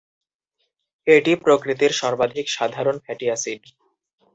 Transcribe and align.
এটি 1.07 1.31
প্রকৃতির 1.43 1.91
সর্বাধিক 2.01 2.45
সাধারণ 2.49 2.95
ফ্যাটি 3.03 3.25
এসিড। 3.27 3.61